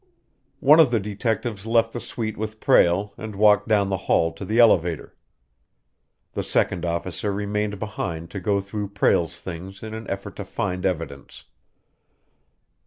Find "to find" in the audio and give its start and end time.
10.37-10.87